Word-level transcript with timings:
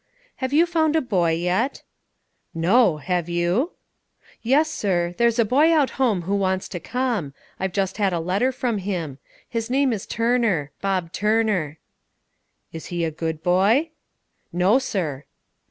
"Have 0.37 0.51
you 0.51 0.65
found 0.65 0.95
a 0.95 0.99
boy 1.01 1.33
yet?" 1.33 1.83
"No. 2.55 2.97
Have 2.97 3.29
you?" 3.29 3.73
"Yes, 4.41 4.67
sir; 4.71 5.13
there's 5.19 5.37
a 5.37 5.45
boy 5.45 5.71
out 5.71 5.91
home 6.01 6.23
who 6.23 6.33
wants 6.35 6.67
to 6.69 6.79
come; 6.79 7.35
I've 7.59 7.71
just 7.71 7.97
had 7.97 8.11
a 8.11 8.19
letter 8.19 8.51
from 8.51 8.79
him. 8.79 9.19
His 9.47 9.69
name 9.69 9.93
is 9.93 10.07
Turner 10.07 10.71
Bob 10.81 11.11
Turner." 11.11 11.77
"Is 12.73 12.87
he 12.87 13.05
a 13.05 13.11
good 13.11 13.43
boy?" 13.43 13.91
"No, 14.51 14.79
sir." 14.79 15.25